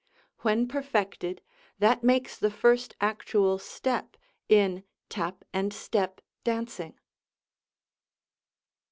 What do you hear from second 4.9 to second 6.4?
"Tap and Step"